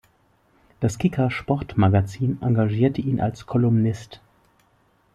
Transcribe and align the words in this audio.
Das 0.79 0.97
Kicker-Sportmagazin 0.97 2.41
engagierte 2.41 3.01
ihn 3.01 3.21
als 3.21 3.45
Kolumnist. 3.45 4.19